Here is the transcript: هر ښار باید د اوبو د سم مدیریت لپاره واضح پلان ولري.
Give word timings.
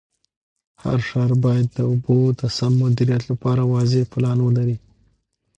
هر 0.83 0.99
ښار 1.07 1.31
باید 1.45 1.67
د 1.71 1.79
اوبو 1.89 2.17
د 2.39 2.41
سم 2.57 2.73
مدیریت 2.83 3.23
لپاره 3.31 3.61
واضح 3.73 4.03
پلان 4.13 4.37
ولري. 4.41 4.77